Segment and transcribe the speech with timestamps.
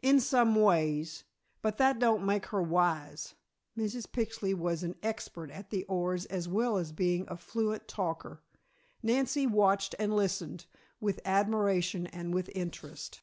[0.00, 1.24] "In some ways,
[1.60, 3.34] but that don't make her wise."
[3.76, 4.06] Mrs.
[4.06, 8.44] Pixley was an expert at the oars as well as being a fluent talker.
[9.02, 10.66] Nancy watched and listened,
[11.00, 13.22] with admiration and with interest.